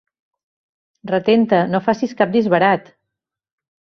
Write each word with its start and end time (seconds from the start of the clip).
Retén-te, 1.11 1.59
no 1.75 1.83
facis 1.89 2.17
cap 2.21 2.33
disbarat! 2.37 2.89